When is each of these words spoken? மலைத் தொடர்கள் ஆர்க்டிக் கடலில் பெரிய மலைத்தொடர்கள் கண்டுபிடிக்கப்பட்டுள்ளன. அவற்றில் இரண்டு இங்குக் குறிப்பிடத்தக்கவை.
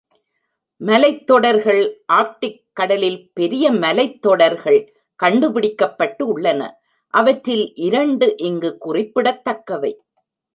மலைத் 0.77 1.27
தொடர்கள் 1.27 2.03
ஆர்க்டிக் 2.13 2.65
கடலில் 2.73 3.31
பெரிய 3.33 3.71
மலைத்தொடர்கள் 3.71 4.87
கண்டுபிடிக்கப்பட்டுள்ளன. 5.23 6.71
அவற்றில் 7.07 7.75
இரண்டு 7.75 8.37
இங்குக் 8.37 8.81
குறிப்பிடத்தக்கவை. 8.81 10.01